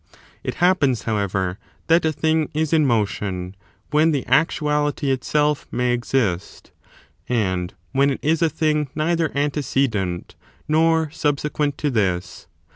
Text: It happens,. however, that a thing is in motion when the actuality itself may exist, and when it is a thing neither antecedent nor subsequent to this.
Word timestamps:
It 0.43 0.55
happens,. 0.55 1.03
however, 1.03 1.59
that 1.85 2.05
a 2.05 2.11
thing 2.11 2.49
is 2.55 2.73
in 2.73 2.87
motion 2.87 3.55
when 3.91 4.09
the 4.09 4.25
actuality 4.25 5.11
itself 5.11 5.67
may 5.69 5.91
exist, 5.93 6.71
and 7.29 7.75
when 7.91 8.09
it 8.09 8.19
is 8.23 8.41
a 8.41 8.49
thing 8.49 8.89
neither 8.95 9.31
antecedent 9.37 10.33
nor 10.67 11.11
subsequent 11.11 11.77
to 11.77 11.91
this. 11.91 12.47